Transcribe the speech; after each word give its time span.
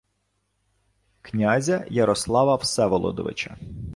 князя 1.21 1.85
Ярослава 1.89 2.57
Всеволодовича 2.57 3.55